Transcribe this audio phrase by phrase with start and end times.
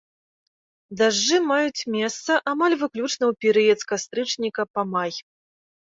[1.01, 5.11] Дажджы маюць месца амаль выключна ў перыяд з кастрычніка па май.